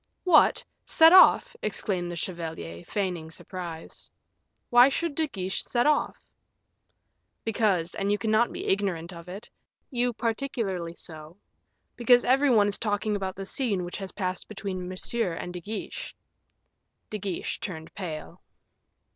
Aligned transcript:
"What! 0.23 0.63
set 0.83 1.13
off!" 1.13 1.55
exclaimed 1.61 2.09
the 2.11 2.15
chevalier, 2.15 2.83
feigning 2.83 3.29
surprise; 3.29 4.09
"why 4.71 4.89
should 4.89 5.13
De 5.13 5.27
Guiche 5.27 5.63
set 5.63 5.85
off?" 5.85 6.25
"Because, 7.43 7.93
and 7.93 8.11
you 8.11 8.17
cannot 8.17 8.51
be 8.51 8.65
ignorant 8.65 9.13
of 9.13 9.29
it 9.29 9.51
you 9.91 10.11
particularly 10.13 10.95
so 10.95 11.37
because 11.97 12.25
every 12.25 12.49
one 12.49 12.67
is 12.67 12.79
talking 12.79 13.15
about 13.15 13.35
the 13.35 13.45
scene 13.45 13.83
which 13.85 13.97
has 13.97 14.11
passed 14.11 14.47
between 14.47 14.89
Monsieur 14.89 15.33
and 15.33 15.53
De 15.53 15.61
Guiche." 15.61 16.15
De 17.11 17.19
Guiche 17.19 17.59
turned 17.59 17.93
pale. 17.93 18.41